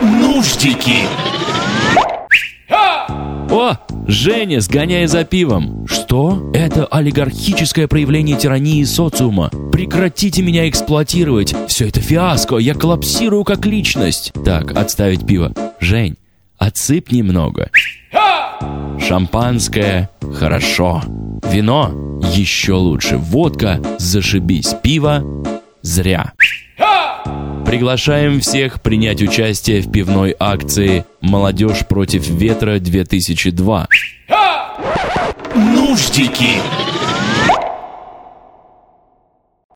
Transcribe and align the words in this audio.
Нуждики! 0.00 1.06
О, 3.50 3.76
Женя, 4.06 4.60
сгоняй 4.60 5.06
за 5.06 5.24
пивом. 5.24 5.86
Что? 5.86 6.50
Это 6.52 6.84
олигархическое 6.86 7.88
проявление 7.88 8.36
тирании 8.36 8.84
социума. 8.84 9.50
Прекратите 9.72 10.42
меня 10.42 10.68
эксплуатировать. 10.68 11.54
Все 11.68 11.88
это 11.88 12.00
фиаско, 12.00 12.56
я 12.56 12.74
коллапсирую 12.74 13.44
как 13.44 13.64
личность. 13.66 14.32
Так, 14.44 14.76
отставить 14.76 15.26
пиво. 15.26 15.52
Жень, 15.80 16.16
отсыпь 16.58 17.10
немного. 17.10 17.70
Шампанское– 19.00 20.10
хорошо. 20.34 21.02
Вино– 21.50 22.20
еще 22.34 22.72
лучше. 22.74 23.16
Водка– 23.16 23.80
зашибись. 23.98 24.74
Пиво– 24.82 25.22
зря. 25.82 26.32
Приглашаем 27.66 28.40
всех 28.40 28.80
принять 28.80 29.20
участие 29.22 29.80
в 29.80 29.90
пивной 29.90 30.36
акции 30.38 31.04
«Молодежь 31.20 31.84
против 31.86 32.28
ветра 32.28 32.78
2002». 32.78 33.86
Нуждики! 35.54 36.60